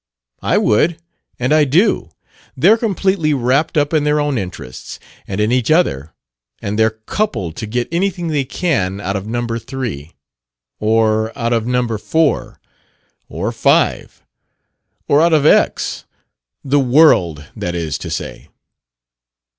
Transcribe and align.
"I 0.41 0.57
would. 0.57 0.97
And 1.37 1.53
I 1.53 1.63
do. 1.63 2.09
They're 2.57 2.75
completely 2.75 3.35
wrapped 3.35 3.77
up 3.77 3.93
in 3.93 4.03
their 4.03 4.19
own 4.19 4.35
interests, 4.39 4.97
and 5.27 5.39
in 5.39 5.51
each 5.51 5.69
other; 5.69 6.15
and 6.59 6.79
they're 6.79 6.97
coupled 7.05 7.55
to 7.57 7.67
get 7.67 7.87
anything 7.91 8.29
they 8.29 8.43
can 8.43 8.99
out 8.99 9.15
of 9.15 9.27
Number 9.27 9.59
Three. 9.59 10.13
Or 10.79 11.31
out 11.37 11.53
of 11.53 11.67
Number 11.67 11.99
Four. 11.99 12.59
Or 13.29 13.51
Five. 13.51 14.23
Or 15.07 15.21
out 15.21 15.33
of 15.33 15.45
X, 15.45 16.05
the 16.63 16.79
world, 16.79 17.45
that 17.55 17.75
is 17.75 17.99
to 17.99 18.09
say." 18.09 18.49